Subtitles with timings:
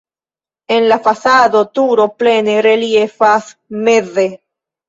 [0.77, 3.55] En la fasado la turo plene reliefas
[3.87, 4.27] meze.